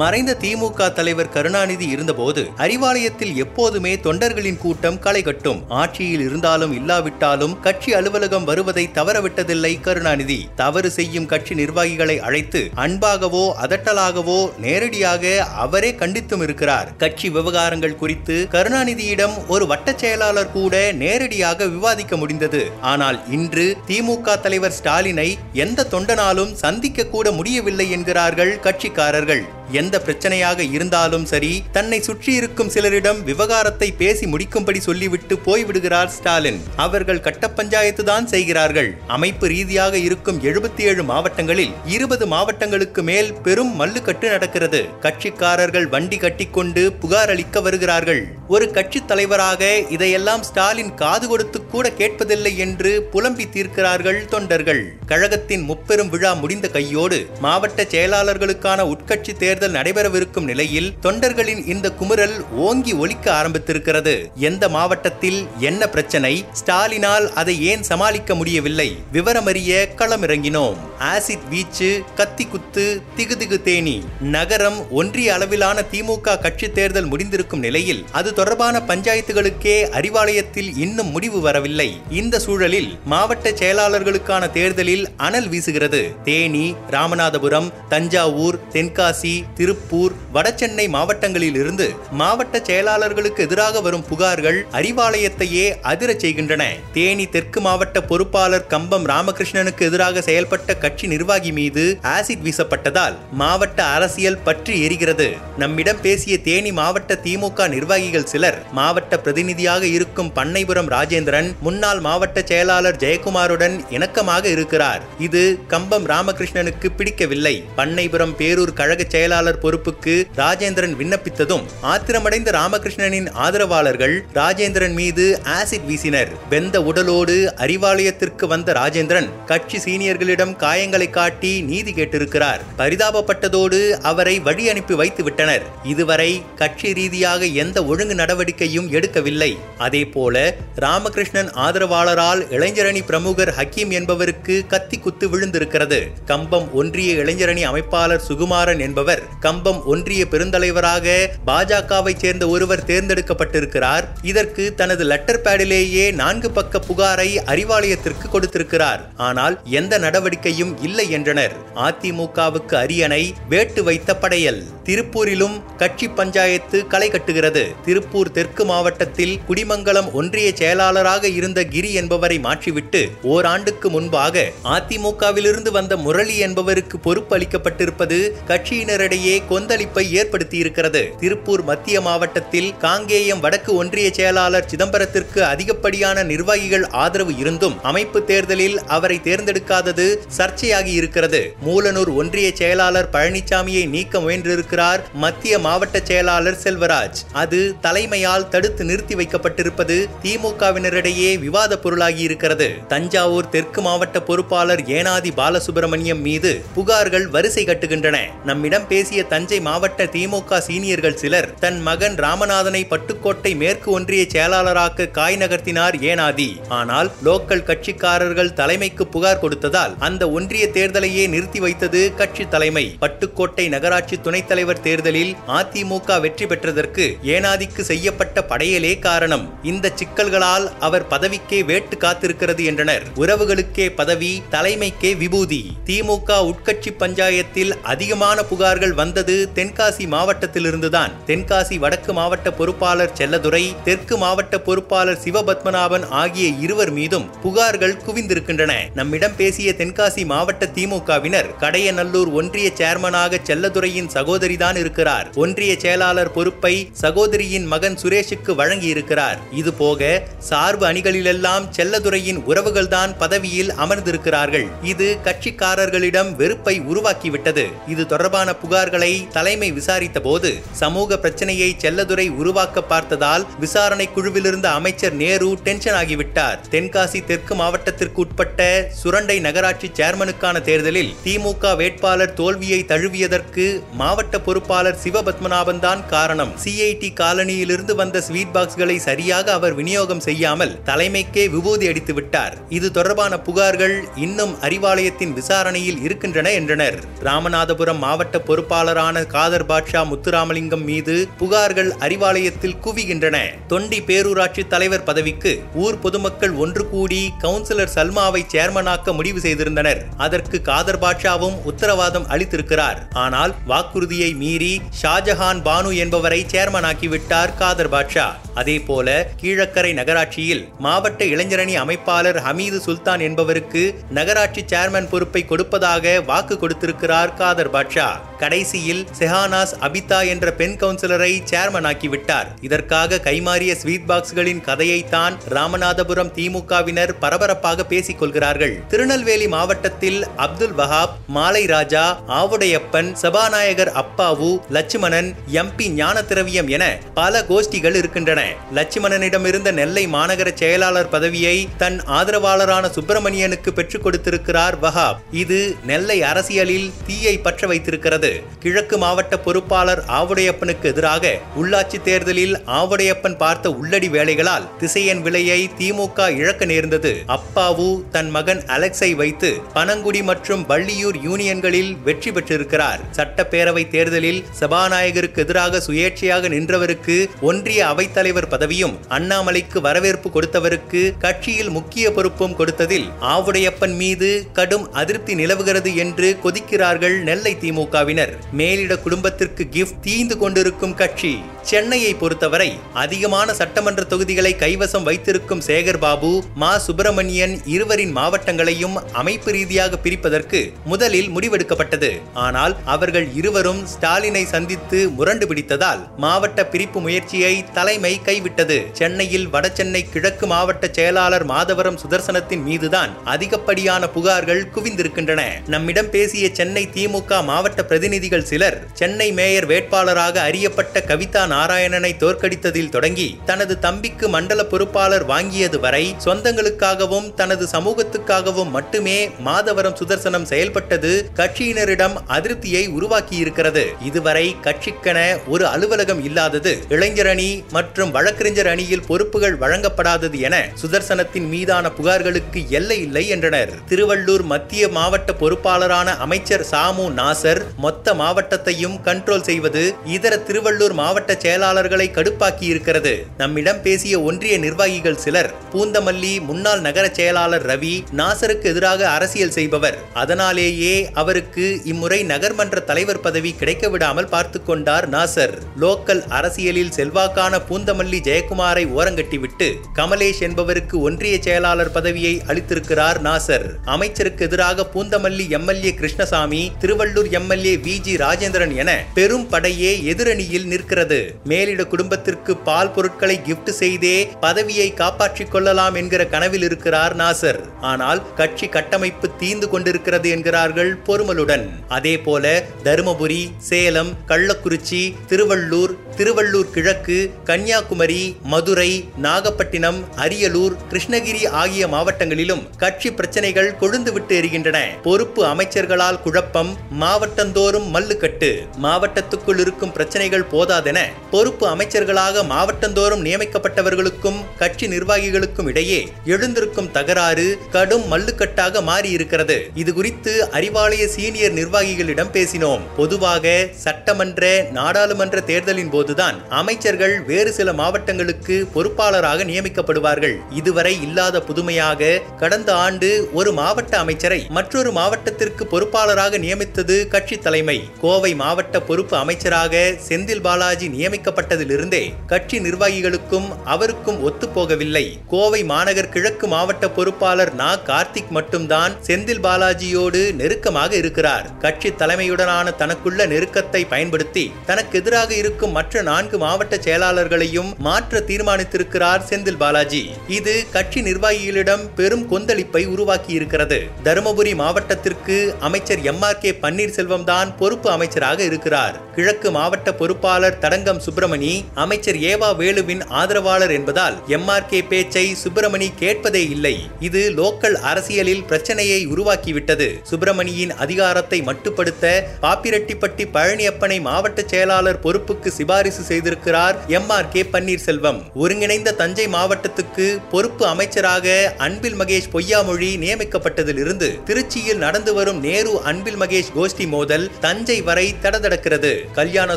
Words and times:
மறைந்த 0.00 0.32
திமுக 0.42 0.86
தலைவர் 0.92 1.30
கருணாநிதி 1.34 1.86
இருந்தபோது 1.94 2.42
அறிவாலயத்தில் 2.64 3.34
எப்போதுமே 3.44 3.92
தொண்டர்களின் 3.96 4.58
கூட்டம் 4.62 4.98
களை 4.98 5.22
கட்டும். 5.22 5.60
ஆட்சியில் 5.80 6.20
இருந்தாலும் 6.20 6.72
இல்லாவிட்டாலும் 6.78 7.54
கட்சி 7.60 7.94
அலுவலகம் 7.94 8.44
வருவதை 8.44 8.84
தவறவிட்டதில்லை 8.98 9.72
கருணாநிதி. 9.80 10.38
தவறு 10.56 10.90
செய்யும் 10.90 11.26
கட்சி 11.26 11.54
நிர்வாகிகளை 11.54 12.16
அழைத்து 12.20 12.62
அன்பாகவோ 12.84 13.44
அதட்டலாகவோ 13.64 14.38
நேரடியாக 14.58 15.24
அவரே 15.64 15.92
கண்டித்தும் 16.02 16.42
இருக்கிறார். 16.42 16.90
கட்சி 16.96 17.30
விவகாரங்கள் 17.30 17.98
குறித்து 18.02 18.36
கருணாநிதியிடம் 18.56 19.36
ஒரு 19.48 19.66
வட்ட 19.66 19.94
செயலாளர் 19.96 20.52
கூட 20.52 20.92
நேரடியாக 21.04 21.68
விவாதிக்க 21.76 22.16
முடிந்தது. 22.16 22.64
ஆனால் 22.80 23.20
இன்று 23.38 23.68
திமுக 23.86 24.40
தலைவர் 24.40 24.76
ஸ்டாலினை 24.80 25.28
எந்த 25.52 25.88
தொண்டனாலும் 25.94 26.54
சந்திக்க 26.64 27.10
கூட 27.14 27.30
முடியவில்லை 27.30 27.88
என்கிறார்கள் 27.98 28.54
கட்சிக்காரர்கள். 28.68 29.55
எந்த 29.72 29.98
பிரச்சனையாக 29.98 30.62
இருந்தாலும் 30.72 31.24
சரி 31.24 31.62
தன்னை 31.72 32.00
சுற்றியிருக்கும் 32.00 32.70
சிலரிடம் 32.74 33.24
விவகாரத்தை 33.24 33.92
பேசி 33.92 34.26
முடிக்கும்படி 34.26 34.78
சொல்லிவிட்டு 34.78 35.38
போய்விடுகிறார் 35.46 36.08
ஸ்டாலின். 36.08 36.60
அவர்கள் 36.76 37.20
கட்ட 37.20 37.50
பஞ்சாயத்து 37.50 38.04
தான் 38.04 38.26
செய்கிறார்கள். 38.26 38.94
அமைப்பு 39.06 39.46
ரீதியாக 39.46 39.98
இருக்கும் 39.98 40.42
எழுபத்தி 40.42 40.80
ஏழு 40.80 41.02
மாவட்டங்களில் 41.02 41.72
இருபது 41.84 42.26
மாவட்டங்களுக்கு 42.26 43.02
மேல் 43.02 43.34
பெரும் 43.34 43.80
மல்லுக்கட்டு 43.80 44.30
நடக்கிறது. 44.30 44.88
கட்சிக்காரர்கள் 45.00 45.88
வண்டி 45.88 46.16
கட்டிக்கொண்டு 46.16 46.92
புகார் 46.92 47.30
அளிக்க 47.30 47.60
வருகிறார்கள். 47.60 48.22
ஒரு 48.48 48.70
கட்சி 48.70 49.02
தலைவராக 49.06 49.78
இதையெல்லாம் 49.78 50.42
ஸ்டாலின் 50.42 50.94
காது 50.94 51.28
கொடுத்து 51.28 51.66
கூட 51.66 51.92
கேட்பதில்லை 51.98 52.56
என்று 52.56 53.08
புலம்பி 53.12 53.44
தீர்க்கிறார்கள் 53.44 54.24
தொண்டர்கள். 54.24 54.82
கழகத்தின் 55.06 55.62
முப்பெரும் 55.62 56.08
விழா 56.08 56.34
முடிந்த 56.34 56.68
கையோடு 56.68 57.26
மாவட்ட 57.40 57.82
செயலாளர்களுக்கான 57.82 58.80
உட்கட்சி 58.94 59.32
தேர்தல் 59.32 59.54
தேர்தல் 59.56 59.82
நடைபெறவிருக்கும் 59.82 60.44
நிலையில் 60.44 60.94
தொண்டர்களின் 61.02 61.68
இந்த 61.68 61.92
குமுறல் 62.00 62.48
ஓங்கி 62.50 62.92
ஒலிக்க 62.92 63.32
ஆரம்பித்திருக்கிறது. 63.32 64.34
எந்த 64.34 64.68
மாவட்டத்தில் 64.68 65.46
என்ன 65.58 65.88
பிரச்சனை? 65.88 66.44
ஸ்டாலினால் 66.64 67.28
அதை 67.32 67.62
ஏன் 67.62 67.82
சமாளிக்க 67.82 68.34
முடியவில்லை? 68.34 68.96
விவரமறிய 69.12 69.88
களமிறங்கினோம். 69.96 70.76
ஆசிட் 71.00 71.48
வீச்சு 71.48 72.02
கத்தி 72.14 72.44
குத்து 72.44 73.02
திகுதிகு 73.16 73.62
தேனி. 73.62 74.04
நகரம் 74.20 74.90
ஒன்றிய 74.90 75.34
அளவிலான 75.34 75.84
திமுக 75.92 76.40
கட்சி 76.40 76.70
தேர்தல் 76.70 77.08
முடிந்திருக்கும் 77.08 77.58
நிலையில் 77.58 78.04
அது 78.12 78.32
தொடர்பான 78.32 78.82
பஞ்சாயத்துகளுக்கே 78.88 79.88
அறிவாலயத்தில் 79.92 80.76
இன்னும் 80.76 81.10
முடிவு 81.10 81.40
வரவில்லை. 81.40 82.00
இந்த 82.10 82.38
சூழலில் 82.38 82.98
மாவட்ட 83.04 83.50
செயலாளர்களுக்கான 83.50 84.50
தேர்தலில் 84.50 85.08
அனல் 85.16 85.48
வீசுகிறது. 85.48 86.22
தேனி 86.22 86.74
ராமநாதபுரம் 86.90 87.72
தஞ்சாவூர் 87.88 88.58
தென்காசி 88.72 89.44
திருப்பூர் 89.54 90.12
வடசென்னை 90.34 90.88
மாவட்டங்களில் 90.88 91.54
இருந்து 91.54 91.94
மாவட்ட 92.10 92.58
செயலாளர்களுக்கு 92.58 93.38
எதிராக 93.38 93.80
வரும் 93.80 94.04
புகார்கள் 94.10 94.58
அறிவாலயத்தையே 94.72 95.66
அதிரச் 95.82 96.18
செய்கின்றன. 96.18 96.64
தேனி 96.92 97.26
தெற்கு 97.26 97.60
மாவட்ட 97.60 98.02
பொறுப்பாளர் 98.02 98.66
கம்பம் 98.66 99.06
ராமகிருஷ்ணனுக்கு 99.06 99.84
எதிராக 99.86 100.20
செயல்பட்ட 100.20 100.78
கட்சி 100.78 101.06
நிர்வாகி 101.06 101.52
மீது 101.52 101.98
ஆசிட் 102.02 102.44
வீசப்பட்டதால் 102.44 103.16
மாவட்ட 103.32 103.84
அரசியல் 103.84 104.38
பற்றி 104.38 104.86
எரிகிறது. 104.86 105.28
நம்மிடம் 105.56 106.00
பேசிய 106.00 106.38
தேனி 106.38 106.72
மாவட்ட 106.72 107.18
திமுக 107.24 107.68
நிர்வாகிகள் 107.68 108.26
சிலர் 108.26 108.58
மாவட்ட 108.72 109.18
பிரதிநிதியாக 109.18 109.86
இருக்கும் 109.86 110.32
பண்ணைபுரம் 110.32 110.90
ராஜேந்திரன் 110.90 111.54
முன்னாள் 111.60 112.00
மாவட்ட 112.00 112.42
செயலாளர் 112.44 112.96
ஜெயக்குமாருடன் 112.96 113.80
இணக்கமாக 113.90 114.44
இருக்கிறார். 114.44 115.02
இது 115.18 115.60
கம்பம் 115.68 116.06
ராமகிருஷ்ணனுக்கு 116.06 116.88
பிடிக்கவில்லை. 116.96 117.64
பண்ணைபுரம் 117.76 118.34
பேரூர் 118.38 118.72
கழக 118.72 119.04
செயலாளர் 119.08 119.34
பொறுப்புக்கு 119.44 120.26
ராஜேந்திரன் 120.36 120.94
விண்ணப்பித்ததும் 121.00 121.62
ஆத்திரமடைந்த 121.82 122.50
ராமகிருஷ்ணனின் 122.50 123.32
ஆதரவாளர்கள் 123.32 124.24
ராஜேந்திரன் 124.34 124.92
மீது 124.92 125.40
ஆசிட் 125.44 125.86
வீசினர். 125.88 126.28
வெந்த 126.48 126.82
உடலோடு 126.82 127.52
அறிவாலயத்திற்கு 127.56 128.46
வந்த 128.46 128.72
ராஜேந்திரன் 128.72 129.28
கட்சி 129.46 129.78
சீனியர்களிடம் 129.78 130.56
காயங்களை 130.56 131.10
காட்டி 131.10 131.60
நீதி 131.60 131.92
கேட்டிருக்கிறார். 131.92 132.60
பரிதாபப்பட்டதோடு 132.78 133.90
அவரை 133.90 134.40
வழி 134.40 134.68
அனுப்பி 134.68 134.94
வைத்து 134.94 135.24
விட்டனர் 135.24 135.62
இதுவரை 135.82 136.42
கட்சி 136.56 136.92
ரீதியாக 136.92 137.44
எந்த 137.44 137.84
ஒழுங்கு 137.84 138.14
நடவடிக்கையும் 138.14 138.92
எடுக்கவில்லை. 138.92 139.58
அதே 139.78 140.04
போல 140.04 140.56
ராமகிருஷ்ணன் 140.74 141.50
ஆதரவாளரால் 141.50 142.42
இளைஞரணி 142.50 143.04
பிரமுகர் 143.06 143.54
ஹக்கீம் 143.58 143.90
என்பவருக்கு 143.90 144.64
கத்தி 144.66 144.98
குத்து 144.98 145.28
விழுந்திருக்கிறது. 145.28 146.06
கம்பம் 146.24 146.74
ஒன்றிய 146.74 147.22
இளைஞரணி 147.22 147.64
அமைப்பாளர் 147.66 148.24
சுகுமாரன் 148.28 148.78
என்பவர் 148.78 149.25
கம்பம் 149.40 149.84
ஒன்றிய 149.84 150.24
பெருந்தலைவராக 150.30 151.16
பாஜகவை 151.46 152.16
சேர்ந்த 152.16 152.48
ஒருவர் 152.48 152.84
தேர்ந்தெடுக்கப்பட்டிருக்கிறார். 152.84 154.04
இதற்கு 154.22 154.74
தனது 154.74 155.04
லெட்டர் 155.04 155.42
பேடிலேயே 155.42 156.12
நான்கு 156.12 156.50
பக்க 156.50 156.80
புகாரை 156.88 157.28
அறிவாலயத்திற்கு 157.46 158.28
கொடுத்திருக்கிறார். 158.30 159.00
ஆனால் 159.16 159.60
எந்த 159.64 159.98
நடவடிக்கையும் 159.98 160.82
இல்லை 160.82 161.10
என்றனர். 161.10 161.52
அதிமுகவுக்கு 161.74 162.74
அரியணை 162.74 163.34
வேட்டு 163.48 163.84
வைத்த 163.84 164.16
படையல். 164.16 164.62
திருப்பூரிலும் 164.84 165.54
கட்சி 165.76 166.08
பஞ்சாயத்து 166.08 166.86
களை 166.86 167.10
கட்டுகிறது. 167.10 167.62
திருப்பூர் 167.84 168.32
தெற்கு 168.32 168.64
மாவட்டத்தில் 168.64 169.38
குடிமங்கலம் 169.46 170.12
ஒன்றிய 170.12 170.52
செயலாளராக 170.54 171.28
இருந்த 171.28 171.64
கிரி 171.64 171.92
என்பவரை 171.92 172.38
மாற்றிவிட்டு 172.38 173.10
ஓராண்டுக்கு 173.22 173.90
முன்பாக 173.90 174.44
அதிமுகவிலிருந்து 174.64 175.70
வந்த 175.70 175.96
முரளி 175.96 176.38
என்பவருக்கு 176.38 176.98
பொறுப்பு 176.98 177.36
அளிக்கப்பட்டிருப்பது 177.36 178.18
கட்சியினரிடையே 178.48 179.15
கொந்தளிப்பை 179.24 180.04
ஏற்படுத்தியிருக்கிறது. 180.12 181.18
திருப்பூர் 181.18 181.64
மத்திய 181.64 182.00
மாவட்டத்தில் 182.00 182.74
காங்கேயம் 182.82 183.40
வடக்கு 183.40 183.74
ஒன்றிய 183.74 184.10
செயலாளர் 184.12 184.66
சிதம்பரத்திற்கு 184.66 185.44
அதிகப்படியான 185.44 186.22
நிர்வாகிகள் 186.22 186.84
ஆதரவு 186.86 187.36
இருந்தும் 187.38 187.82
அமைப்பு 187.82 188.24
தேர்தலில் 188.24 188.84
அவரை 188.84 189.20
தேர்ந்தெடுக்காதது 189.24 190.06
சர்ச்சையாகி 190.38 190.92
இருக்கிறது. 190.92 191.54
மூலனூர் 191.66 192.14
ஒன்றிய 192.14 192.50
செயலாளர் 192.54 193.08
பழனிசாமியை 193.12 193.88
நீக்க 193.88 194.18
முயன்றிருக்கிறார் 194.18 195.00
மத்திய 195.12 195.58
மாவட்ட 195.58 196.00
செயலாளர் 196.04 196.60
செல்வராஜ். 196.64 197.20
அது 197.32 197.74
தலைமையால் 197.82 198.48
தடுத்து 198.48 198.84
நிறுத்தி 198.84 199.14
வைக்கப்பட்டிருப்பது 199.14 200.08
திமுகவினரிடையே 200.22 201.38
விவாத 201.38 201.78
பொருளாகி 201.78 202.22
இருக்கிறது 202.22 202.70
தஞ்சாவூர் 202.88 203.48
தெற்கு 203.48 203.80
மாவட்ட 203.80 204.20
பொறுப்பாளர் 204.20 204.82
ஏனாதி 204.82 205.30
பாலசுப்பிரமணியம் 205.36 206.20
மீது 206.20 206.64
புகார்கள் 206.76 207.26
வரிசை 207.26 207.64
கட்டுகின்றன. 207.64 208.18
நம்மிடம் 208.44 208.88
பேசிய 208.96 209.22
தஞ்சை 209.30 209.56
மாவட்ட 209.60 210.04
திமுக 210.04 210.58
சீனியர்கள் 210.66 211.16
சிலர் 211.22 211.48
தன் 211.62 211.80
மகன் 211.86 212.14
ராமநாதனை 212.24 212.80
பட்டுக்கோட்டை 212.92 213.50
மேற்கு 213.62 213.88
ஒன்றிய 213.90 214.22
செயலாளராக்க 214.34 215.10
காய் 215.16 215.36
நகர்த்தினார் 215.36 215.96
ஏனாதி. 216.10 216.46
ஆனால் 216.68 217.08
லோக்கல் 217.24 217.64
கட்சிக்காரர்கள் 217.70 218.52
தலைமைக்கு 218.60 219.04
புகார் 219.06 219.40
கொடுத்ததால் 219.42 219.94
அந்த 219.98 220.22
ஒன்றிய 220.36 220.64
தேர்தலையே 220.76 221.24
நிறுத்தி 221.34 221.60
வைத்தது 221.64 222.00
கட்சி 222.20 222.44
தலைமை. 222.54 222.84
பட்டுக்கோட்டை 223.00 223.66
நகராட்சி 223.74 224.18
துணைத் 224.20 224.48
தலைவர் 224.48 224.80
தேர்தலில் 224.80 225.32
அதிமுக 225.58 226.20
வெற்றி 226.20 226.46
பெற்றதற்கு 226.46 227.06
ஏனாதிக்கு 227.34 227.84
செய்யப்பட்ட 227.90 228.46
படையலே 228.50 228.92
காரணம். 228.98 229.44
இந்த 229.72 229.92
சிக்கல்களால் 229.94 230.66
அவர் 230.88 231.08
பதவிக்கே 231.14 231.60
வேட்டு 231.72 231.98
காத்திருக்கிறது 232.06 232.64
என்றனர். 232.72 233.06
உறவுகளுக்கே 233.16 233.88
பதவி 234.00 234.32
தலைமைக்கே 234.56 235.12
விபூதி. 235.24 235.62
திமுக 235.86 236.40
உட்கட்சி 236.52 236.92
பஞ்சாயத்தில் 237.02 237.74
அதிகமான 237.94 238.44
புகார்கள் 238.50 238.84
வந்தது 238.94 239.48
தென்காசி 239.54 240.06
மாவட்டத்திலிருந்துதான். 240.06 241.10
தென்காசி 241.26 241.78
வடக்கு 241.78 242.12
மாவட்ட 242.12 242.50
பொறுப்பாளர் 242.50 243.12
செல்லதுரை 243.18 243.74
தெற்கு 243.84 244.16
மாவட்ட 244.16 244.58
பொறுப்பாளர் 244.58 245.18
சிவபத்மநாபன் 245.24 246.08
ஆகிய 246.08 246.48
இருவர் 246.48 246.90
மீதும் 246.90 247.30
புகார்கள் 247.44 247.98
குவிந்திருக்கின்றன. 248.06 248.72
நம்மிடம் 248.94 249.36
பேசிய 249.36 249.74
தென்காசி 249.78 250.24
மாவட்ட 250.24 250.68
திமுகவினர் 250.74 251.46
கடையநல்லூர் 251.60 252.32
ஒன்றிய 252.32 252.70
சேர்மனாக 252.74 253.38
செல்லதுரையின் 253.46 254.10
சகோதரிதான் 254.14 254.76
இருக்கிறார். 254.76 255.30
ஒன்றிய 255.34 255.74
செயலாளர் 255.78 256.32
பொறுப்பை 256.32 256.88
சகோதரியின் 256.92 257.66
மகன் 257.66 257.98
சுரேஷுக்கு 258.02 258.54
வழங்கி 258.54 258.86
இருக்கிறார் 258.86 259.38
இது 259.52 259.72
போக 259.72 260.22
சார்பு 260.38 260.86
அணிகளிலெல்லாம் 260.86 261.64
செல்லதுரையின் 261.76 262.40
உறவுகள்தான் 262.48 263.14
பதவியில் 263.18 263.72
அமர்ந்திருக்கிறார்கள். 263.72 264.66
இது 264.82 265.18
கட்சிக்காரர்களிடம் 265.24 266.34
வெறுப்பை 266.34 266.80
உருவாக்கிவிட்டது. 266.80 267.64
இது 267.88 268.06
தொடர்பான 268.06 268.54
புகார் 268.54 268.75
புகார்களை 268.76 269.12
தலைமை 269.34 269.68
விசாரித்த 269.76 270.18
போது 270.24 270.48
சமூக 270.80 271.16
பிரச்சனையை 271.22 271.68
செல்லதுரை 271.82 272.24
உருவாக்க 272.40 272.80
பார்த்ததால் 272.90 273.44
விசாரணை 273.62 274.06
குழுவிலிருந்த 274.16 274.68
அமைச்சர் 274.78 275.14
நேரு 275.20 275.48
டென்ஷன் 275.66 275.96
ஆகிவிட்டார். 276.00 276.58
தென்காசி 276.72 277.20
தெற்கு 277.30 277.54
மாவட்டத்திற்கு 277.60 278.20
உட்பட்ட 278.24 278.66
சுரண்டை 279.02 279.36
நகராட்சி 279.46 279.88
சேர்மனுக்கான 279.98 280.60
தேர்தலில் 280.68 281.14
திமுக 281.24 281.72
வேட்பாளர் 281.80 282.34
தோல்வியை 282.40 282.80
தழுவியதற்கு 282.92 283.66
மாவட்ட 284.00 284.40
பொறுப்பாளர் 284.48 285.00
சிவபத்மநாபன் 285.04 285.82
தான் 285.86 286.02
காரணம். 286.14 286.52
சிஐடி 286.64 287.10
காலனியிலிருந்து 287.22 287.96
வந்த 288.02 288.22
ஸ்வீட் 288.28 288.54
பாக்ஸ்களை 288.58 288.98
சரியாக 289.08 289.54
அவர் 289.60 289.78
விநியோகம் 289.80 290.24
செய்யாமல் 290.28 290.76
தலைமைக்கே 290.90 291.46
விபூதி 291.56 291.88
அடித்து 291.92 292.14
விட்டார். 292.20 292.56
இது 292.80 292.90
தொடர்பான 292.98 293.40
புகார்கள் 293.48 293.96
இன்னும் 294.26 294.54
அறிவாலயத்தின் 294.68 295.34
விசாரணையில் 295.40 296.04
இருக்கின்றன 296.08 296.54
என்றனர். 296.60 297.00
ராமநாதபுரம் 297.30 298.04
மாவட்ட 298.06 298.36
பொறுப்பு 298.38 298.64
பொறுப்பாளரான 298.66 299.18
காதர் 299.26 299.64
பாட்ஷா 299.66 300.00
முத்துராமலிங்கம் 300.10 300.84
மீது 300.88 301.14
புகார்கள் 301.40 301.90
அறிவாலயத்தில் 302.04 302.78
குவிகின்றன. 302.84 303.36
தொண்டி 303.68 303.98
பேரூராட்சி 304.08 304.62
தலைவர் 304.72 305.04
பதவிக்கு 305.08 305.52
ஊர் 305.74 305.98
பொதுமக்கள் 306.04 306.54
ஒன்று 306.64 306.84
கூடி 306.92 307.20
கவுன்சிலர் 307.44 307.92
சல்மாவை 307.94 308.42
சேர்மனாக்க 308.54 309.14
முடிவு 309.18 309.40
செய்திருந்தனர். 309.40 310.00
அதற்கு 310.16 310.60
காதர் 310.70 311.00
பாட்ஷாவும் 311.04 311.56
உத்தரவாதம் 311.72 312.26
அளித்திருக்கிறார். 312.28 312.98
ஆனால் 313.24 313.54
வாக்குறுதியை 313.72 314.30
மீறி 314.42 314.72
ஷாஜஹான் 315.02 315.62
பானு 315.68 315.92
என்பவரை 316.04 316.40
சேர்மனாக்கிவிட்டார் 316.54 317.54
காதர் 317.62 317.92
பாட்ஷா. 317.94 318.26
அதே 318.62 318.76
போல 318.88 319.16
கீழக்கரை 319.42 319.92
நகராட்சியில் 320.00 320.66
மாவட்ட 320.78 321.24
இளைஞரணி 321.24 321.74
அமைப்பாளர் 321.84 322.40
ஹமீது 322.46 322.78
சுல்தான் 322.86 323.24
என்பவருக்கு 323.28 323.82
நகராட்சி 324.18 324.62
சேர்மன் 324.72 325.10
பொறுப்பை 325.10 325.42
கொடுப்பதாக 325.44 326.14
வாக்கு 326.30 326.54
கொடுத்திருக்கிறார் 326.58 327.34
காதர் 327.40 327.72
பாட்ஷா. 327.74 328.08
கடை 328.38 328.55
கடைசியில் 328.56 329.08
செஹானாஸ் 329.18 329.72
அபிதா 329.86 330.26
என்ற 330.26 330.52
பெண் 330.52 330.76
கவுன்சிலரை 330.80 331.32
சேர்மன் 331.50 331.86
ஆக்கிவிட்டார் 331.90 332.46
இதற்காக 332.60 333.18
கைமாறிய 333.24 333.72
ஸ்வீட் 333.74 334.06
பாக்ஸ்களின் 334.06 334.62
கதையைத்தான் 334.66 335.34
ராமநாதபுரம் 335.50 336.30
திமுகவினர் 336.36 337.12
பரபரப்பாக 337.20 337.84
பேசிக் 337.84 338.18
கொள்கிறார்கள். 338.18 338.86
திருநெல்வேலி 338.88 339.48
மாவட்டத்தில் 339.48 340.26
அப்துல் 340.36 340.72
வஹாப் 340.72 341.18
மாலை 341.26 341.66
ராஜா 341.66 342.22
ஆவுடையப்பன் 342.28 343.12
சபாநாயகர் 343.12 343.92
அப்பாவு 344.02 344.58
லட்சுமணன் 344.70 345.34
எம்பி 345.52 345.88
ஞான 345.88 346.22
திரவியம் 346.22 346.68
என 346.68 346.98
பல 347.14 347.44
கோஷ்டிகள் 347.48 347.94
இருக்கின்றன. 347.94 348.44
லட்சுமணனிடமிருந்த 348.74 349.72
நெல்லை 349.72 350.06
மாநகர 350.06 350.54
செயலாளர் 350.54 351.08
பதவியை 351.08 351.68
தன் 351.76 352.00
ஆதரவாளரான 352.00 352.92
சுப்பிரமணியனுக்கு 352.98 353.70
பெற்றுக் 353.70 354.02
கொடுத்திருக்கிறார் 354.02 354.80
வஹாப். 354.80 355.20
இது 355.30 355.76
நெல்லை 355.86 356.22
அரசியலில் 356.22 356.90
தீயை 357.06 357.38
பற்ற 357.38 357.64
வைத்திருக்கிறது. 357.66 358.45
கிழக்கு 358.62 358.98
மாவட்ட 358.98 359.38
பொறுப்பாளர் 359.38 360.02
ஆவுடையப்பனுக்கு 360.18 360.86
எதிராக 360.92 361.32
உள்ளாட்சி 361.56 361.98
தேர்தலில் 362.02 362.54
ஆவுடையப்பன் 362.78 363.36
பார்த்த 363.36 363.70
உள்ளடி 363.70 364.08
வேலைகளால் 364.08 364.68
திசையன் 364.80 365.22
விலையை 365.22 365.70
திமுக 365.78 366.28
இழக்க 366.40 366.64
நேர்ந்தது. 366.64 367.12
அப்பாவு 367.26 367.88
தன் 368.10 368.30
மகன் 368.30 368.62
அலெக்ஸை 368.66 369.10
வைத்து 369.14 369.52
பனங்குடி 369.74 370.22
மற்றும் 370.22 370.66
வள்ளியூர் 370.66 371.18
யூனியன்களில் 371.28 371.92
வெற்றி 372.02 372.32
பெற்றிருக்கிறார். 372.32 373.00
சட்டப்பேரவை 373.18 373.88
தேர்தலில் 373.88 374.44
சபாநாயகருக்கு 374.60 375.42
எதிராக 375.46 375.82
சுயேட்சையாக 375.86 376.48
நின்றவருக்கு 376.48 377.16
ஒன்றிய 377.40 377.80
அவைத்தலைவர் 377.86 378.50
பதவியும் 378.54 378.94
அண்ணாமலைக்கு 379.08 379.80
வரவேற்பு 379.80 380.30
கொடுத்தவருக்கு 380.30 381.02
கட்சியில் 381.18 381.70
முக்கிய 381.70 382.12
பொறுப்பும் 382.12 382.56
கொடுத்ததில் 382.58 383.06
ஆவுடையப்பன் 383.34 383.96
மீது 383.96 384.30
கடும் 384.52 384.92
அதிருப்தி 384.92 385.34
நிலவுகிறது 385.34 385.94
என்று 385.96 386.36
கொதிக்கிறார்கள் 386.44 387.16
நெல்லை 387.22 387.56
திமுகவினர். 387.62 388.35
மேலிட 388.60 388.96
குடும்பத்திற்கு 388.98 389.64
கிஃப்ட் 389.76 390.00
தீந்து 390.06 390.36
கொண்டிருக்கும் 390.38 390.94
கட்சி. 390.94 391.32
சென்னையை 391.70 392.14
பொறுத்தவரை 392.14 392.68
அதிகமான 392.92 393.54
சட்டமன்ற 393.54 394.02
தொகுதிகளை 394.04 394.52
கைவசம் 394.62 395.06
வைத்திருக்கும் 395.08 395.62
சேகர் 395.68 396.00
பாபு 396.04 396.30
மா. 396.54 396.72
சுப்பிரமணியன் 396.78 397.54
இருவரின் 397.64 398.12
மாவட்டங்களையும் 398.16 398.96
அமைப்பு 399.12 399.50
ரீதியாக 399.56 399.98
பிரிப்பதற்கு 400.04 400.60
முதலில் 400.84 401.30
முடிவெடுக்கப்பட்டது. 401.36 402.10
ஆனால் 402.46 402.76
அவர்கள் 402.84 403.26
இருவரும் 403.34 403.82
ஸ்டாலினை 403.94 404.44
சந்தித்து 404.44 405.00
முரண்டு 405.10 405.46
பிடித்ததால் 405.46 406.02
மாவட்ட 406.16 406.66
பிரிப்பு 406.66 407.00
முயற்சியை 407.00 407.54
தலைமை 407.72 408.14
கைவிட்டது. 408.28 408.78
சென்னையில் 408.92 409.48
வடசென்னை 409.48 410.02
கிழக்கு 410.12 410.46
மாவட்ட 410.46 410.84
செயலாளர் 410.92 411.46
மாதவரம் 411.46 412.00
சுதர்சனத்தின் 412.02 412.64
மீதுதான் 412.68 413.12
அதிகப்படியான 413.24 414.08
புகார்கள் 414.14 414.62
குவிந்திருக்கின்றன. 414.74 415.42
நம்மிடம் 415.66 416.10
பேசிய 416.10 416.46
சென்னை 416.52 416.84
திமுக 416.94 417.42
மாவட்ட 417.44 417.84
பிரதிநிதி 417.84 418.25
பிரதிநிதிகள் 418.28 418.50
சிலர் 418.50 418.76
சென்னை 418.98 419.26
மேயர் 419.38 419.66
வேட்பாளராக 419.70 420.36
அறியப்பட்ட 420.48 421.00
கவிதா 421.08 421.42
நாராயணனை 421.52 422.10
தோற்கடித்ததில் 422.22 422.90
தொடங்கி 422.94 423.26
தனது 423.50 423.74
தம்பிக்கு 423.84 424.26
மண்டல 424.34 424.60
பொறுப்பாளர் 424.72 425.24
வாங்கியது 425.32 425.78
வரை 425.84 426.04
சொந்தங்களுக்காகவும் 426.24 427.28
தனது 427.40 427.64
சமூகத்துக்காகவும் 427.74 428.72
மட்டுமே 428.76 429.18
மாதவரம் 429.48 429.96
சுதர்சனம் 430.00 430.48
செயல்பட்டது 430.52 431.12
கட்சியினரிடம் 431.40 432.16
அதிருப்தியை 432.36 432.82
உருவாக்கியிருக்கிறது. 432.98 433.84
இதுவரை 434.08 434.46
கட்சிக்கென 434.66 435.18
ஒரு 435.54 435.66
அலுவலகம் 435.74 436.22
இல்லாதது. 436.28 436.72
இளைஞர் 436.96 437.30
அணி 437.34 437.48
மற்றும் 437.76 438.12
வழக்கறிஞர் 438.16 438.70
அணியில் 438.72 439.06
பொறுப்புகள் 439.10 439.56
வழங்கப்படாதது 439.64 440.40
என 440.48 440.56
சுதர்சனத்தின் 440.82 441.48
மீதான 441.54 441.92
புகார்களுக்கு 442.00 442.62
எல்லை 442.80 442.98
இல்லை 443.06 443.24
என்றனர். 443.36 443.74
திருவள்ளூர் 443.92 444.46
மத்திய 444.54 444.84
மாவட்ட 444.98 445.32
பொறுப்பாளரான 445.42 446.18
அமைச்சர் 446.26 446.66
சாமு 446.72 447.08
நாசர் 447.20 447.62
மொத்த 447.84 448.05
மொத்த 448.06 448.20
மாவட்டத்தையும் 448.22 448.94
கண்ட்ரோல் 449.06 449.44
செய்வது 449.46 449.80
இதர 450.16 450.34
திருவள்ளூர் 450.48 450.92
மாவட்ட 450.98 451.32
செயலாளர்களை 451.44 452.04
கடுப்பாக்கி 452.16 452.66
இருக்கிறது 452.72 453.12
நம்மிடம் 453.40 453.80
பேசிய 453.86 454.20
ஒன்றிய 454.28 454.54
நிர்வாகிகள் 454.64 455.18
சிலர் 455.22 455.48
பூந்தமல்லி 455.72 456.30
முன்னாள் 456.48 456.82
நகர 456.84 457.06
செயலாளர் 457.18 457.64
ரவி 457.70 457.94
நாசருக்கு 458.20 458.68
எதிராக 458.72 459.08
அரசியல் 459.14 459.54
செய்பவர். 459.56 459.96
அதனாலேயே 460.22 460.94
அவருக்கு 461.22 461.64
இம்முறை 461.92 462.20
நகர்மன்ற 462.30 462.84
தலைவர் 462.90 463.20
பதவி 463.26 463.52
கிடைக்க 463.62 463.90
விடாமல் 463.94 464.30
பார்த்து 464.34 464.60
கொண்டார் 464.68 465.08
நாசர். 465.16 465.56
லோக்கல் 465.84 466.22
அரசியலில் 466.38 466.94
செல்வாக்கான 466.98 467.60
பூந்தமல்லி 467.70 468.20
ஜெயக்குமாரை 468.28 468.86
ஓரங்கட்டிவிட்டு 468.98 469.70
கமலேஷ் 469.98 470.44
என்பவருக்கு 470.50 470.98
ஒன்றிய 471.08 471.42
செயலாளர் 471.48 471.94
பதவியை 471.98 472.34
அளித்திருக்கிறார் 472.52 473.20
நாசர். 473.28 473.66
அமைச்சருக்கு 473.96 474.48
எதிராக 474.50 474.88
Poonamallee 474.94 475.48
MLA 475.60 475.94
Krishnasamy 476.00 476.64
Tiruvallur 476.80 477.30
MLA 477.42 477.76
V. 477.84 477.94
G 477.98 478.16
Rajendran 478.16 478.74
என 478.76 479.04
பெரும் 479.14 479.48
படையே 479.50 479.92
எதிரணியில் 480.12 480.64
நிற்கிறது. 480.64 481.34
மேலிட 481.44 481.84
குடும்பத்திற்கு 481.84 482.56
பால் 482.56 482.90
பொருட்களை 482.90 483.40
கிஃப்ட் 483.46 483.68
செய்தே 483.68 484.28
பதவியை 484.40 484.94
காப்பாற்றிக் 484.94 485.50
கொள்ளலாம் 485.50 485.94
என்கிற 485.94 486.26
கனவில் 486.26 486.62
இருக்கிறார் 486.62 487.16
நாசர். 487.16 487.60
ஆனால் 487.80 488.34
கட்சி 488.34 488.68
கட்டமைப்பு 488.68 489.30
தீந்து 489.40 489.68
கொண்டிருக்கிறது 489.68 490.30
என்கிறார்கள் 490.30 490.96
பொறுமலுடன். 491.06 491.66
அதே 491.88 492.18
போல 492.18 492.64
தருமபுரி 492.84 493.50
சேலம் 493.58 494.12
கள்ளக்குறிச்சி 494.28 495.14
திருவள்ளூர் 495.28 495.94
திருவள்ளூர் 496.18 496.70
கிழக்கு 496.74 497.16
கன்னியாகுமரி 497.44 498.20
மதுரை 498.42 498.90
நாகப்பட்டினம் 499.24 499.98
அரியலூர் 500.16 500.74
கிருஷ்ணகிரி 500.90 501.42
ஆகிய 501.60 501.86
மாவட்டங்களிலும் 501.86 502.62
கட்சி 502.76 503.12
பிரச்சனைகள் 503.12 503.68
கொழுந்து 503.80 504.12
விட்டு 504.12 504.40
எரிகின்றன. 504.40 504.78
பொறுப்பு 505.02 505.42
அமைச்சர்களால் 505.46 506.20
குழப்பம் 506.22 506.70
மாவட்டந்தோறும் 507.00 507.88
மல்லுக்கட்டு. 507.94 508.50
மாவட்டத்துக்குள் 508.82 509.60
இருக்கும் 509.64 509.92
பிரச்சனைகள் 509.92 510.46
போதாதென 510.52 511.02
பொறுப்பு 511.30 511.66
அமைச்சர்களாக 511.74 512.44
மாவட்டந்தோறும் 512.52 513.24
நியமிக்கப்பட்டவர்களுக்கும் 513.24 514.40
கட்சி 514.58 514.88
நிர்வாகிகளுக்கும் 514.88 515.68
இடையே 515.68 516.00
எழுந்திருக்கும் 516.24 516.90
தகராறு 516.90 517.46
கடும் 517.70 518.08
மல்லுக்கட்டாக 518.12 518.82
மாறி 518.82 519.10
இருக்கிறது 519.10 519.58
இது 519.74 519.94
குறித்து 519.94 520.48
அறிவாலய 520.52 521.04
சீனியர் 521.06 521.56
நிர்வாகிகளிடம் 521.60 522.34
பேசினோம். 522.38 522.80
பொதுவாக 522.96 523.66
சட்டமன்ற 523.84 524.68
நாடாளுமன்ற 524.72 525.40
தேர்தலின் 525.52 525.90
போது 525.90 526.04
போதுதான் 526.06 526.36
அமைச்சர்கள் 526.58 527.14
வேறு 527.28 527.50
சில 527.56 527.68
மாவட்டங்களுக்கு 527.78 528.56
பொறுப்பாளராக 528.74 529.44
நியமிக்கப்படுவார்கள். 529.48 530.34
இதுவரை 530.58 530.92
இல்லாத 531.06 531.36
புதுமையாக 531.48 532.10
கடந்த 532.42 532.70
ஆண்டு 532.82 533.08
ஒரு 533.38 533.50
மாவட்ட 533.58 533.94
அமைச்சரை 534.02 534.38
மற்றொரு 534.56 534.90
மாவட்டத்திற்கு 534.98 535.64
பொறுப்பாளராக 535.72 536.38
நியமித்தது 536.44 536.96
கட்சி 537.14 537.38
தலைமை. 537.46 537.78
கோவை 538.04 538.30
மாவட்ட 538.42 538.82
பொறுப்பு 538.90 539.16
அமைச்சராக 539.22 539.74
செந்தில் 540.08 540.44
பாலாஜி 540.46 540.88
நியமிக்கப்பட்டதிலிருந்தே 540.96 542.02
கட்சி 542.32 542.60
நிர்வாகிகளுக்கும் 542.66 543.48
அவருக்கும் 543.74 544.20
ஒத்துப்போகவில்லை. 544.28 545.04
கோவை 545.34 545.60
மாநகர் 545.72 546.12
கிழக்கு 546.16 546.48
மாவட்ட 546.54 546.90
பொறுப்பாளர் 547.00 547.52
நா. 547.62 547.70
கார்த்திக் 547.90 548.32
மட்டும்தான் 548.38 548.94
செந்தில் 549.08 549.44
பாலாஜியோடு 549.48 550.22
நெருக்கமாக 550.42 550.94
இருக்கிறார். 551.02 551.48
கட்சி 551.66 551.92
தலைமையுடனான 552.04 552.76
தனக்குள்ள 552.84 553.28
நெருக்கத்தை 553.34 553.84
பயன்படுத்தி 553.96 554.46
தனக்கு 554.70 554.94
எதிராக 555.02 555.30
இருக்கும் 555.42 555.76
மற்ற 555.76 555.94
நான்கு 556.02 556.38
மாவட்ட 556.38 556.76
செயலாளர்களையும் 556.76 557.78
மாற்ற 557.78 558.20
தீர்மானித்திருக்கிறார் 558.20 559.24
செந்தில் 559.30 559.56
பாலாஜி. 559.56 560.10
இது 560.28 560.64
கட்சி 560.70 561.02
நிர்வாகிகளிடம் 561.02 561.84
பெரும் 561.94 562.30
கொந்தளிப்பை 562.32 562.86
உருவாக்கியிருக்கிறது. 562.86 563.78
தருமபுரி 564.04 564.54
மாவட்டத்திற்கு 564.54 565.54
அமைச்சர் 565.60 566.02
எம் 566.02 566.22
ஆர் 566.22 566.38
கே 566.38 566.58
பன்னீர்செல்வம் 566.62 567.24
தான் 567.24 567.56
பொறுப்பு 567.56 567.90
அமைச்சராக 567.90 568.42
இருக்கிறார். 568.42 569.00
கிழக்கு 569.14 569.50
மாவட்ட 569.50 569.92
பொறுப்பாளர் 569.92 570.58
தடங்கம் 570.58 571.00
சுப்பிரமணி 571.06 571.64
அமைச்சர் 571.74 572.16
ஏவா 572.16 572.50
வேலுவின் 572.58 573.06
ஆதரவாளர் 573.06 573.70
என்பதால் 573.70 574.16
எம் 574.26 574.48
ஆர் 574.48 574.66
கே 574.66 574.82
பேச்சை 574.82 575.36
சுப்பிரமணி 575.44 575.90
கேட்பதே 575.96 576.48
இல்லை. 576.48 576.88
இது 577.00 577.32
லோக்கல் 577.36 577.74
அரசியலில் 577.74 578.44
பிரச்சனையை 578.44 579.06
உருவாக்கிவிட்டது. 579.06 579.88
சுப்பிரமணியின் 580.02 580.70
அதிகாரத்தை 580.70 581.42
மட்டுப்படுத்த 581.42 582.22
பாப்பிரெட்டிப்பட்டி 582.42 583.26
பழனியப்பனை 583.32 584.00
மாவட்ட 584.00 584.42
செயலாளர் 584.46 585.00
பொறுப்புக்கு 585.00 585.50
சிபாரிசு 585.50 585.85
செய்திருக்கிறார் 585.90 586.76
எம் 586.86 587.08
ஆர் 587.08 587.28
கே 587.28 587.42
பன்னீர்செல்வம். 587.42 588.20
ஒருங்கிணைந்த 588.34 588.92
தஞ்சை 588.92 589.26
மாவட்டத்துக்கு 589.26 590.18
பொறுப்பு 590.30 590.66
அமைச்சராக 590.66 591.54
அன்பில் 591.58 591.98
மகேஷ் 591.98 592.30
பொய்யாமொழி 592.32 592.90
நியமிக்கப்பட்டதிலிருந்து 592.96 594.08
திருச்சியில் 594.26 594.76
நடந்து 594.76 595.14
வரும் 595.14 595.40
நேரு 595.40 595.82
அன்பில் 595.82 596.20
மகேஷ் 596.20 596.52
கோஷ்டி 596.56 596.88
மோதல் 596.88 597.30
தஞ்சை 597.40 597.82
வரை 597.82 598.14
தடதடக்கிறது. 598.22 599.12
கல்யாண 599.12 599.56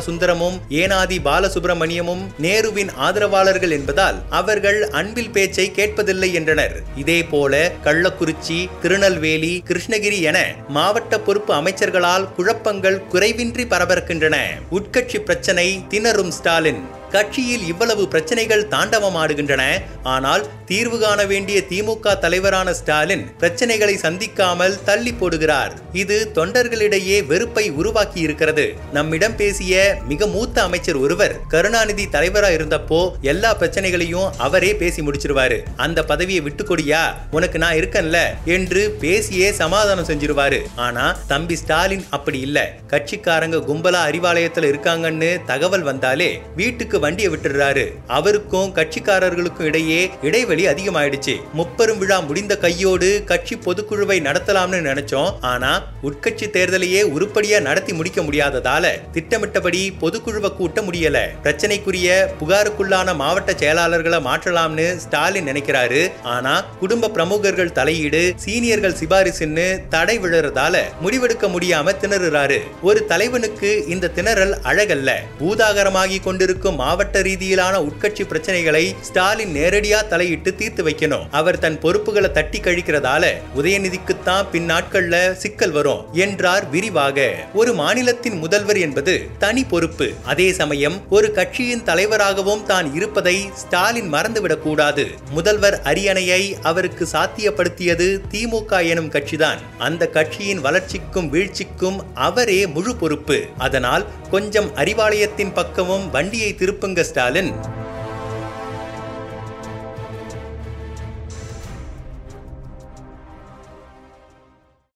சுந்தரமும் 0.00 0.58
ஏனாதி 0.70 1.18
பாலசுப்ரமணியமும் 1.24 2.24
நேருவின் 2.42 2.88
ஆதரவாளர்கள் 2.96 3.70
என்பதால் 3.70 4.22
அவர்கள் 4.30 4.88
அன்பில் 4.88 5.30
பேச்சை 5.30 5.72
கேட்பதில்லை 5.76 6.32
என்றனர். 6.32 6.82
இதே 6.96 7.22
போல 7.22 7.72
கள்ளக்குறிச்சி 7.84 8.68
திருநெல்வேலி 8.82 9.62
கிருஷ்ணகிரி 9.66 10.20
என 10.20 10.54
மாவட்ட 10.68 11.20
பொறுப்பு 11.20 11.54
அமைச்சர்களால் 11.54 12.32
குழப்பங்கள் 12.34 13.02
குறைவின்றி 13.12 13.64
பரபரக்கின்றன. 13.64 14.36
உட்கட்சி 14.70 15.18
பிரச்சனை 15.18 15.84
திணறும் 16.20 16.38
ஸ்டாலின். 16.38 16.99
கட்சியில் 17.10 17.66
இவ்வளவு 17.66 18.08
பிரச்சனைகள் 18.08 18.66
தாண்டவமாடுகின்றன. 18.66 19.62
ஆனால் 20.02 20.46
தீர்வு 20.66 20.98
காண 20.98 21.24
வேண்டிய 21.24 21.60
திமுக 21.68 22.18
தலைவரான 22.18 22.74
ஸ்டாலின் 22.74 23.24
பிரச்சனைகளை 23.38 23.94
சந்திக்காமல் 23.96 24.82
தள்ளி 24.84 25.12
போடுகிறார். 25.12 25.72
இது 25.92 26.30
தொண்டர்களிடையே 26.34 27.26
வெறுப்பை 27.26 27.70
உருவாக்கி 27.70 28.20
இருக்கிறது 28.20 28.74
நம்மிடம் 28.92 29.36
பேசிய 29.36 29.98
மிக 30.08 30.26
மூத்த 30.26 30.62
அமைச்சர் 30.62 30.96
ஒருவர் 30.96 31.46
கருணாநிதி 31.48 32.04
தலைவரா 32.12 32.50
இருந்தப்போ 32.56 33.12
எல்லா 33.20 33.54
பிரச்சனைகளையும் 33.54 34.36
அவரே 34.36 34.74
பேசி 34.74 35.02
முடிச்சிருவாரு. 35.02 35.58
அந்த 35.76 36.04
பதவியை 36.04 36.40
விட்டு 36.40 36.64
கொடியா 36.64 37.02
உனக்கு 37.30 37.58
நான் 37.58 37.74
இருக்கேன்ல? 37.74 38.18
என்று 38.44 38.90
பேசியே 39.00 39.52
சமாதானம் 39.52 40.06
செஞ்சிருவாரு. 40.06 40.60
ஆனா 40.76 41.18
தம்பி 41.28 41.56
ஸ்டாலின் 41.56 42.06
அப்படி 42.10 42.40
இல்ல. 42.40 42.58
கட்சிக்காரங்க 42.88 43.58
கும்பலா 43.70 44.02
அறிவாலயத்துல 44.10 44.70
இருக்காங்கன்னு 44.72 45.44
தகவல் 45.46 45.82
வந்தாலே 45.82 46.42
வீட்டுக்கு 46.56 46.99
வண்டியை 47.00 47.32
விட்டுறாரு 47.32 47.84
அவருக்கும் 48.06 48.74
கட்சிக்காரர்களுக்கும் 48.74 49.68
இடையே 49.70 50.10
இடைவெளி 50.22 50.66
அதிகமாயிடுச்சு. 50.66 51.34
முப்பெரும் 51.52 51.98
விழா 51.98 52.20
முடிந்த 52.20 52.58
கையோடு 52.58 53.22
கட்சி 53.26 53.56
பொதுக்குழுவை 53.56 54.18
நடத்தலாம்னு 54.28 54.80
நினைச்சோம். 54.88 55.32
ஆனா 55.40 55.72
உட்கட்சி 56.02 56.46
தேர்தலையே 56.56 57.02
உருப்படியா 57.02 57.60
நடத்தி 57.60 57.92
முடிக்க 57.92 58.22
முடியாததால 58.22 58.86
திட்டமிட்டபடி 59.12 59.82
பொதுக்குழுவை 60.00 60.56
கூட்ட 60.56 60.80
முடியல. 60.80 61.18
பிரச்சனைக்குரிய 61.42 62.08
புகாருக்குள்ளான 62.40 63.14
மாவட்ட 63.14 63.52
செயலாளர்களை 63.52 64.20
மாற்றலாம்னு 64.28 64.96
ஸ்டாலின் 64.96 65.46
நினைக்கிறாரு. 65.46 66.02
ஆனா 66.22 66.60
குடும்ப 66.80 67.08
பிரமுகர்கள் 67.08 67.72
தலையீடு 67.72 68.34
சீனியர்கள் 68.44 68.96
சிபாரிசுன்னு 69.00 69.66
தடை 69.88 70.18
விழுறதால 70.20 70.76
முடிவெடுக்க 71.02 71.48
முடியாம 71.48 71.94
திணறுறாரு. 72.02 72.58
ஒரு 72.82 73.06
தலைவனுக்கு 73.06 73.86
இந்த 73.88 74.10
திணறல் 74.14 74.54
அழகல்ல. 74.64 75.10
பூதாகரமாகி 75.40 76.18
கொண்டிருக்கும் 76.22 76.80
மாவட்ட 76.90 77.20
ரீதியிலான 77.20 77.76
உட்கட்சி 77.80 78.24
பிரச்சனைகளை 78.24 78.94
ஸ்டாலின் 79.00 79.54
நேரடியா 79.54 80.06
தலையிட்டு 80.06 80.54
தீர்த்து 80.54 80.84
வைக்கணும். 80.84 81.26
அவர் 81.30 81.58
தன் 81.58 81.80
பொறுப்புகளை 81.80 82.32
தட்டி 82.32 82.60
கழிக்கிறதால 82.60 83.26
உதயநிதிக்குத்தான் 83.56 84.46
பின்னாட்கள்ல 84.52 85.32
சிக்கல் 85.32 85.70
வரும் 85.70 86.04
என்றார் 86.12 86.68
விரிவாக. 86.68 87.34
ஒரு 87.54 87.72
மாநிலத்தின் 87.72 88.38
முதல்வர் 88.38 88.76
என்பது 88.76 89.26
தனி 89.38 89.64
பொறுப்பு. 89.64 90.10
அதே 90.24 90.52
சமயம் 90.52 91.00
ஒரு 91.10 91.32
கட்சியின் 91.32 91.82
தலைவராகவும் 91.82 92.66
தான் 92.66 92.94
இருப்பதை 92.94 93.50
ஸ்டாலின் 93.54 94.12
மறந்துவிடக் 94.12 94.62
கூடாது. 94.62 95.06
முதல்வர் 95.30 95.80
அரியணையை 95.84 96.52
அவருக்கு 96.62 97.08
சாத்தியப்படுத்தியது 97.12 98.20
திமுக 98.30 98.88
எனும் 98.88 99.10
கட்சிதான். 99.10 99.58
அந்த 99.78 100.06
கட்சியின் 100.06 100.60
வளர்ச்சிக்கும் 100.60 101.32
வீழ்ச்சிக்கும் 101.34 101.98
அவரே 102.14 102.66
முழு 102.66 102.96
பொறுப்பு. 102.96 103.44
அதனால் 103.58 104.06
கொஞ்சம் 104.30 104.76
அறிவாலயத்தின் 104.76 105.52
பக்கமும் 105.54 106.10
வண்டியை 106.10 106.54
திருப்ப 106.54 106.78
திருப்புங்க 106.82 107.02
ஸ்டாலின் 107.08 107.50